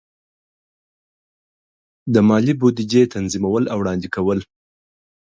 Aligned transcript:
د 2.13 2.15
مالی 2.27 2.53
بودیجې 2.59 3.03
تنظیمول 3.13 3.63
او 3.73 3.77
وړاندې 3.81 4.07
کول. 4.15 4.39